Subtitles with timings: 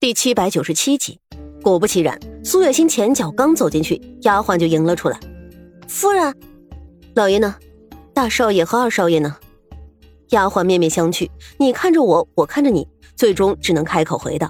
[0.00, 1.18] 第七百九十七集，
[1.60, 5.18] 果不其然，苏月心前脚刚走进去，丫鬟就迎了出来。
[5.88, 6.32] 夫人，
[7.16, 7.56] 老爷呢？
[8.14, 9.36] 大少爷和二少爷呢？
[10.28, 14.48] 丫鬟面面相觑，你看着我，我看着你，最终只能开口回道：“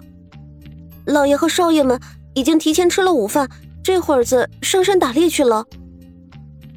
[1.07, 1.99] 老爷和少爷们
[2.35, 3.49] 已经提前吃了午饭，
[3.83, 5.65] 这会儿子上山打猎去了。”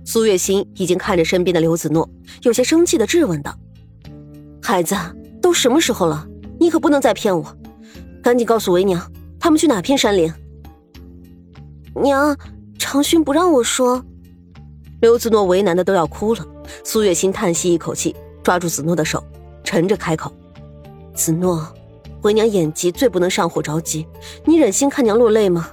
[0.07, 2.09] 苏月心已经看着身边的刘子诺，
[2.43, 3.53] 有些生气的质问道
[4.63, 4.95] ：“孩子，
[5.41, 6.25] 都什么时候了？
[6.57, 7.45] 你可不能再骗我！”
[8.21, 9.01] 赶紧告诉为娘，
[9.39, 10.31] 他们去哪片山林？
[11.95, 12.37] 娘，
[12.77, 14.03] 长勋不让我说。
[15.01, 16.45] 刘子诺为难的都要哭了。
[16.83, 19.23] 苏月心叹息一口气，抓住子诺的手，
[19.63, 20.31] 沉着开口
[21.15, 21.67] ：“子诺，
[22.21, 24.05] 为娘眼疾，最不能上火着急，
[24.45, 25.69] 你忍心看娘落泪吗？”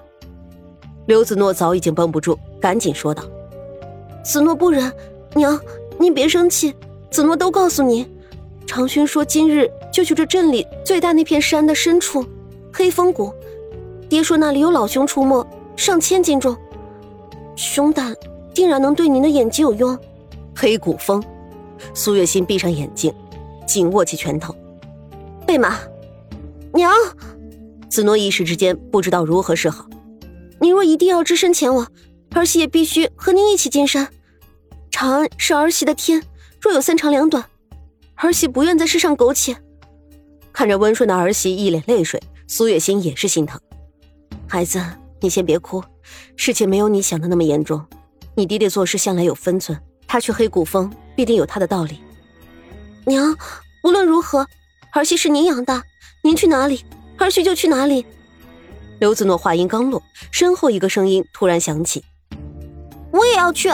[1.07, 3.23] 刘子诺早已经绷不住，赶紧说道
[4.25, 4.91] ：“子诺不忍，
[5.35, 5.61] 娘，
[5.99, 6.75] 您别生气。
[7.11, 8.11] 子诺都告诉您，
[8.67, 12.25] 长勋说今日就去这镇里最大那片山的深处。”
[12.73, 13.33] 黑风谷，
[14.09, 15.47] 爹说那里有老熊出没，
[15.77, 16.57] 上千斤重，
[17.57, 18.15] 熊胆
[18.55, 19.99] 定然能对您的眼睛有用。
[20.55, 21.23] 黑谷峰，
[21.95, 23.13] 苏月心闭上眼睛，
[23.67, 24.55] 紧握起拳头。
[25.47, 25.79] 贝玛，
[26.73, 26.93] 娘，
[27.89, 29.87] 子诺一时之间不知道如何是好。
[30.61, 31.87] 您若一定要只身前往，
[32.33, 34.09] 儿媳也必须和您一起进山。
[34.91, 36.23] 长安是儿媳的天，
[36.61, 37.45] 若有三长两短，
[38.17, 39.57] 儿媳不愿在世上苟且。
[40.53, 42.21] 看着温顺的儿媳一脸泪水。
[42.51, 43.61] 苏月心也是心疼，
[44.49, 44.83] 孩子，
[45.21, 45.85] 你先别哭，
[46.35, 47.85] 事情没有你想的那么严重。
[48.35, 52.01] 你爹爹做事向来有分寸，他去黑谷峰必定有他的道理。
[53.05, 53.37] 娘，
[53.85, 54.47] 无论如何，
[54.95, 55.85] 儿媳是您养大，
[56.25, 56.87] 您去哪里，
[57.19, 58.07] 儿媳就去哪里。
[58.99, 62.03] 刘子诺话音刚落，身后一个声音突然响起
[63.13, 63.69] ：“我也要去。”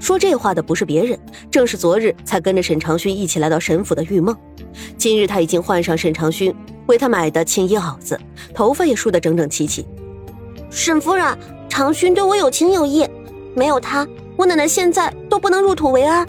[0.00, 4.34] 说这话的不是别人，正是昨日才跟着沈长勋一起来到沈府的玉梦。
[4.96, 6.54] 今日他已经换上沈长勋。
[6.86, 8.18] 为他买的青衣袄子，
[8.54, 9.86] 头发也梳得整整齐齐。
[10.70, 13.08] 沈夫人，长勋对我有情有义，
[13.54, 16.26] 没有他，我奶奶现在都不能入土为安。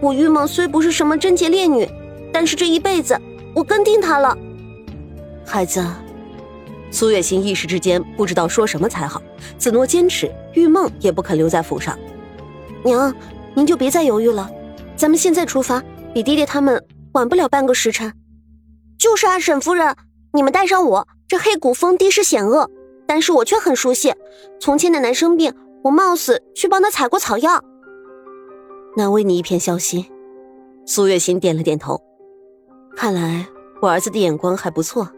[0.00, 1.88] 我玉梦虽不是什么贞洁烈女，
[2.32, 3.18] 但是这一辈子
[3.54, 4.36] 我跟定他了。
[5.46, 5.84] 孩子，
[6.90, 9.22] 苏月心一时之间不知道说什么才好。
[9.56, 11.98] 子诺坚持，玉梦也不肯留在府上。
[12.82, 13.14] 娘，
[13.54, 14.50] 您就别再犹豫了，
[14.96, 18.12] 咱们现在出发，比爹爹他们晚不了半个时辰。
[19.04, 19.94] 就是啊，沈夫人，
[20.32, 21.06] 你们带上我。
[21.28, 22.70] 这黑谷峰地势险恶，
[23.06, 24.14] 但是我却很熟悉。
[24.58, 27.62] 从前奶奶生病，我冒死去帮她采过草药。
[28.96, 30.06] 难为你一片孝心。
[30.86, 32.00] 苏月心点了点头。
[32.96, 33.46] 看来
[33.82, 35.10] 我儿子的眼光还不错。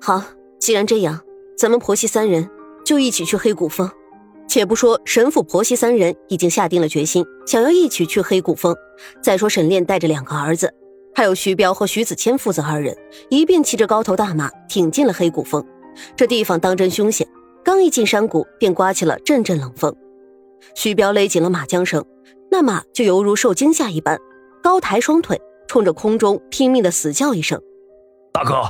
[0.00, 0.24] 好，
[0.58, 1.20] 既然这样，
[1.54, 2.48] 咱们婆媳三人
[2.82, 3.90] 就一起去黑谷峰。
[4.48, 8.74] 且不说沈府婆媳三人已经下定了决心，想要一起去黑谷峰。
[9.22, 10.72] 再说沈炼带着两个儿子。
[11.14, 12.96] 还有徐彪和徐子谦父子二人，
[13.28, 15.64] 一并骑着高头大马挺进了黑谷峰。
[16.16, 17.26] 这地方当真凶险，
[17.62, 19.94] 刚一进山谷，便刮起了阵阵冷风。
[20.74, 22.02] 徐彪勒紧了马缰绳，
[22.50, 24.18] 那马就犹如受惊吓一般，
[24.62, 27.60] 高抬双腿，冲着空中拼命的死叫一声
[28.32, 28.62] ：“大哥，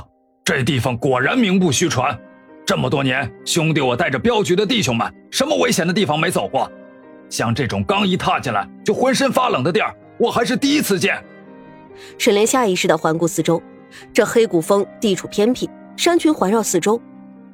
[0.43, 2.19] 这地方果然名不虚传。
[2.65, 6.69] 这么多年，兄弟我带着镖局的弟兄们，什么危险的地方没走过？
[7.29, 11.23] 像这种刚一踏进来就浑身发冷的地儿，我还是第一次见。”
[12.17, 13.61] 沈炼下意识的环顾四周，
[14.13, 16.99] 这黑谷峰地处偏僻，山群环绕四周，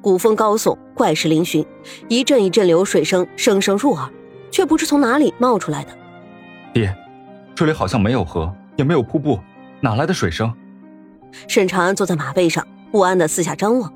[0.00, 1.66] 古峰高耸，怪石嶙峋，
[2.08, 4.10] 一阵一阵流水声声声入耳，
[4.50, 5.90] 却不知从哪里冒出来的。
[6.72, 6.94] 爹，
[7.54, 9.38] 这里好像没有河，也没有瀑布，
[9.80, 10.52] 哪来的水声？
[11.46, 13.92] 沈长安坐在马背上，不安的四下张望。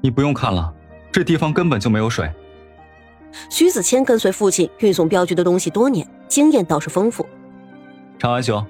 [0.00, 0.72] 你不用看了，
[1.10, 2.30] 这地方根本就没有水。
[3.50, 7.26] 徐子谦跟随父亲运送镖局的东西多年，经验倒是丰富。
[8.18, 8.64] 长安兄。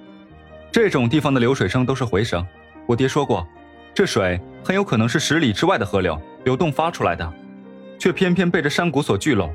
[0.72, 2.47] 这种地方的流水声都是回声，
[2.87, 3.47] 我爹说过，
[3.94, 7.32] 这水很有可能是十里之外的河流流动发出来的，
[7.99, 9.53] 却偏偏被这山谷所聚拢，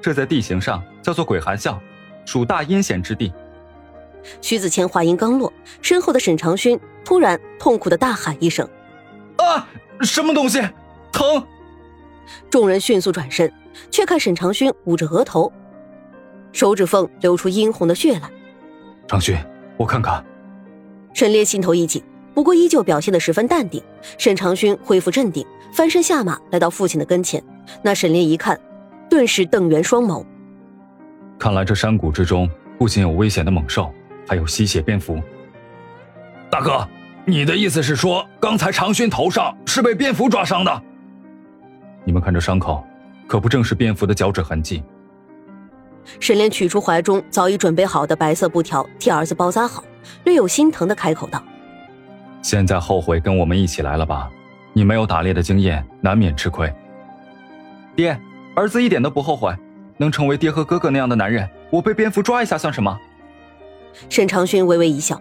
[0.00, 1.76] 这在地形上叫做鬼寒啸，
[2.24, 3.32] 属大阴险之地。
[4.40, 8.68] 徐子谦话音刚落，身后的沈长勋突然痛苦的大喊一声
[9.38, 9.66] ：“啊，
[10.02, 10.60] 什么东西，
[11.10, 11.44] 疼！”
[12.48, 13.52] 众人迅速转身，
[13.90, 15.52] 却看沈长勋捂着额头，
[16.52, 18.30] 手指缝流出殷红的血来。
[19.08, 19.36] 长勋，
[19.76, 20.24] 我看看。
[21.12, 22.02] 沈烈心头一紧，
[22.34, 23.82] 不过依旧表现得十分淡定。
[24.16, 27.42] 沈长勋恢复镇定，翻身下马，来到父亲的跟前。
[27.82, 28.58] 那沈烈一看，
[29.08, 30.24] 顿时瞪圆双眸。
[31.38, 32.48] 看来这山谷之中
[32.78, 33.92] 不仅有危险的猛兽，
[34.26, 35.20] 还有吸血蝙蝠。
[36.50, 36.86] 大哥，
[37.24, 40.82] 你的意思是说，刚才长勋头上是被蝙蝠抓伤的？
[42.04, 42.84] 你们看这伤口，
[43.26, 44.82] 可不正是蝙蝠的脚趾痕迹？
[46.18, 49.84] 沈炼取出怀中早已准备好的白色布条，替儿子包扎好。
[50.24, 51.42] 略有心疼的开口道
[52.42, 54.30] ：“现在后悔跟我们一起来了吧？
[54.72, 56.72] 你没有打猎的经验，难免吃亏。
[57.96, 58.18] 爹，
[58.54, 59.54] 儿子一点都不后悔，
[59.96, 62.96] 能成为爹和哥哥那样的男人，我被蝙蝠抓一下算什么？
[64.08, 65.20] 沈长勋微微一笑：“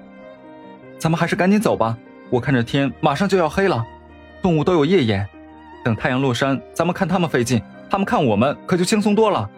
[0.99, 1.97] 咱们还是赶紧走吧，
[2.29, 3.83] 我看着天马上就要黑了，
[4.41, 5.27] 动物都有夜眼，
[5.83, 7.59] 等太阳落山，咱们看他们费劲，
[7.89, 9.49] 他们看我们可就轻松多了。”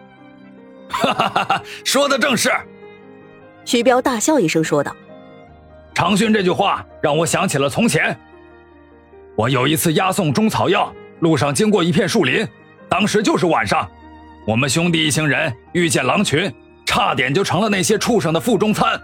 [0.88, 2.50] 哈哈哈哈说的正是。
[3.64, 4.96] 徐彪大笑一声说道
[5.94, 8.16] ：“长勋这句话让我想起了从前。
[9.36, 12.46] 我有一次押送中草药，路上经过一片树林，
[12.88, 13.88] 当时就是晚上，
[14.46, 16.52] 我们兄弟一行人遇见狼群，
[16.84, 19.00] 差点就成了那些畜生的腹中餐。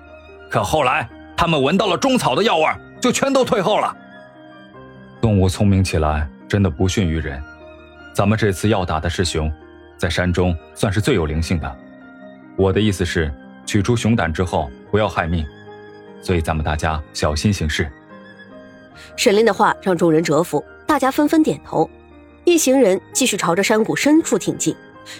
[0.50, 2.66] 可后来他们闻到了中草的药味，
[3.00, 3.96] 就全都退后了。
[5.20, 7.42] 动物聪明起来真的不逊于人。
[8.14, 9.52] 咱们这次要打的是熊，
[9.96, 11.76] 在山中算是最有灵性的。
[12.56, 13.32] 我的意思是。”
[13.68, 15.44] 取出熊胆之后，不要害命，
[16.20, 17.90] 所以咱们大家小心行事。
[19.16, 21.88] 沈炼的话让众人折服，大家纷纷点头。
[22.44, 24.74] 一行人继续朝着山谷深处挺进，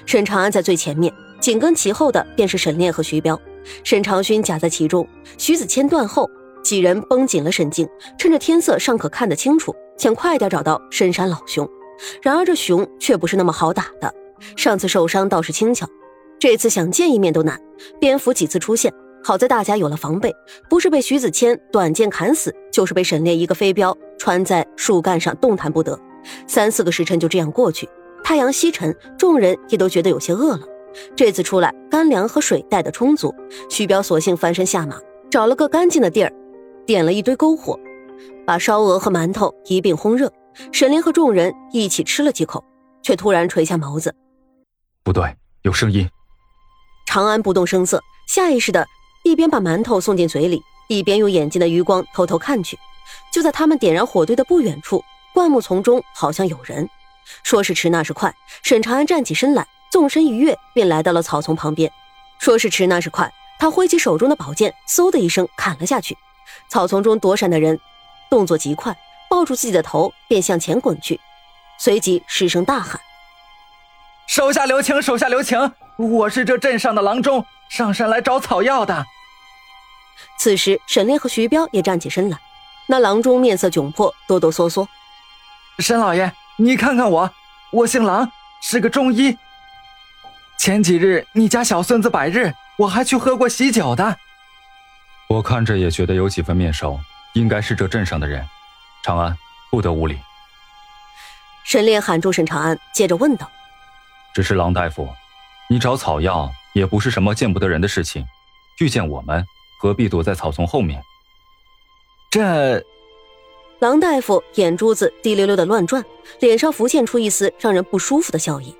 [0.06, 3.40] 沈长安在最前面，紧跟其后的便是沈炼和徐彪，
[3.84, 5.06] 沈长勋夹在其中，
[5.36, 6.28] 徐子谦断后。
[6.60, 11.66] 几人绷紧了神经，趁着天色尚可看得清楚，想快点找到深山老熊。
[12.20, 14.12] 然而这熊却不是那么好打的，
[14.54, 15.88] 上次受伤倒是轻巧。
[16.38, 17.58] 这次想见一面都难，
[17.98, 18.92] 蝙蝠几次出现，
[19.22, 20.34] 好在大家有了防备，
[20.68, 25.98] 不是被徐子谦短剑砍死，就是被沈炼一个飞镖穿在树干上动弹不得。
[26.46, 27.88] 三四个时辰就这样过去，
[28.24, 30.66] 太阳西沉，众人也都觉得有些饿了。
[31.14, 33.34] 这次出来，干粮和水带的充足，
[33.68, 34.96] 徐彪索性翻身下马，
[35.30, 36.32] 找了个干净的地儿，
[36.86, 37.78] 点了一堆篝火，
[38.46, 40.32] 把烧鹅和馒头一并烘热。
[40.72, 42.64] 沈炼和众人一起吃了几口，
[43.00, 44.12] 却突然垂下眸子，
[45.04, 46.08] 不对，有声音。
[47.06, 48.84] 长安不动声色，下意识的
[49.22, 52.78] 一边把馒头送进嘴里，一边用眼睛的余光偷偷看去。
[53.32, 55.04] 就在他们点燃火堆的不远处，
[55.34, 56.88] 灌木丛中好像有人。
[57.42, 61.90] 说时迟，那时快，沈长安站起身来，纵身一跃，便来到了草丛旁边。
[62.38, 66.16] 说时迟，那时快，他挥起手中的宝剑，嗖的一声砍了下去。
[66.68, 67.78] 草丛中躲闪的人
[68.30, 68.96] 动作极快，
[69.28, 71.20] 抱住自己的头便向前滚去，
[71.78, 72.98] 随即失声大喊
[74.26, 75.58] ：“手下留情，手下留情！”
[75.98, 79.04] 我是这镇上的郎中，上山来找草药的。
[80.38, 82.38] 此时，沈炼和徐彪也站起身来。
[82.86, 84.86] 那郎中面色窘迫，哆哆嗦嗦
[85.80, 87.28] ：“沈老爷，你看看我，
[87.72, 88.30] 我姓郎，
[88.62, 89.36] 是个中医。
[90.56, 94.16] 前几日你家小孙子百日，我还去喝过喜酒的。
[95.28, 97.00] 我看着也觉得有几分面熟，
[97.32, 98.46] 应该是这镇上的人。
[99.02, 99.36] 长安，
[99.68, 100.16] 不得无礼。”
[101.66, 103.50] 沈炼喊住沈长安，接着问道
[104.32, 105.08] ：“只是郎大夫。”
[105.70, 108.24] 你找草药也不是什么见不得人的事情，
[108.80, 109.44] 遇见我们
[109.78, 111.02] 何必躲在草丛后面？
[112.30, 112.82] 这，
[113.78, 116.02] 狼大夫眼珠子滴溜溜的乱转，
[116.40, 118.74] 脸上浮现出一丝让人不舒服的笑意。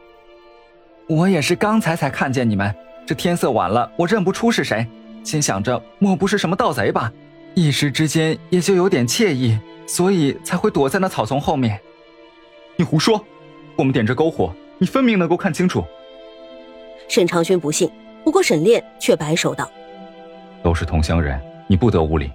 [1.06, 2.74] 我也是刚才才看见你们，
[3.06, 4.86] 这天色晚了，我认不出是谁，
[5.22, 7.12] 心想着莫不是什么盗贼吧，
[7.54, 11.78] 一时之间也就有点惬意，所以才会躲在那草丛后面。
[12.76, 13.22] 你胡说！
[13.76, 15.84] 我们点着篝火，你分明能够看清楚。
[17.08, 17.90] 沈长轩不信，
[18.22, 19.68] 不过沈炼却摆手道
[20.62, 22.30] ：“都是同乡人，你不得无礼。”